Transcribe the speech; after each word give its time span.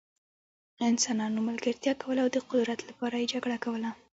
انسانانو 0.89 1.39
ملګرتیا 1.49 1.93
کوله 2.01 2.19
او 2.25 2.29
د 2.35 2.37
قدرت 2.49 2.79
لپاره 2.89 3.15
یې 3.21 3.31
جګړه 3.33 3.57
کوله. 3.63 3.89